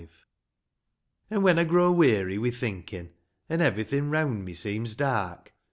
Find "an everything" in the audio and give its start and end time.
3.47-4.09